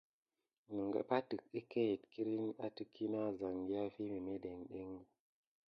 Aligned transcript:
Nəbatek 0.75 1.41
əkayet 1.59 2.01
kiriŋ 2.11 2.45
a 2.65 2.67
təky 2.75 3.05
na 3.11 3.19
əzangya 3.29 3.81
vi 3.93 4.03
memeɗiŋɗeŋ. 4.09 4.91